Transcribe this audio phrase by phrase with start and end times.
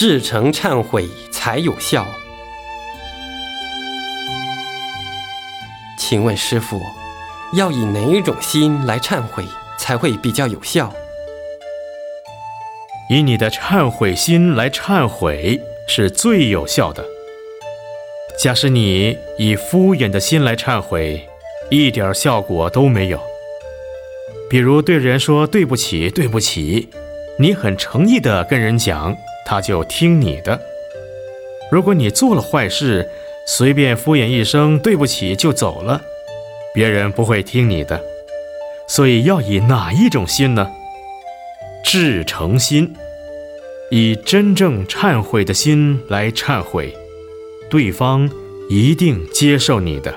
[0.00, 2.06] 至诚忏悔才有效。
[5.98, 6.80] 请问师傅，
[7.52, 9.44] 要以哪一种心来忏悔
[9.78, 10.90] 才会比较有效？
[13.10, 17.04] 以你的忏悔心来忏悔是最有效的。
[18.42, 21.28] 假使你以敷衍的心来忏悔，
[21.68, 23.20] 一点效果都没有。
[24.48, 26.88] 比如对人说对不起，对不起，
[27.38, 29.14] 你很诚意的跟人讲，
[29.50, 30.60] 他就听你的。
[31.72, 33.10] 如果你做了坏事，
[33.48, 36.00] 随便敷衍一声对不起就走了，
[36.72, 38.00] 别人不会听你的。
[38.86, 40.70] 所以要以哪一种心呢？
[41.84, 42.94] 至诚心，
[43.90, 46.94] 以真正忏悔的心来忏悔。
[47.68, 48.30] 对方
[48.68, 50.14] 一定接受你的。